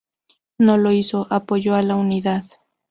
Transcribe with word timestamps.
No 0.57 0.77
lo 0.79 0.91
hizo, 0.91 1.27
apoyó 1.29 1.75
a 1.75 1.83
la 1.83 1.95
unidad. 1.95 2.45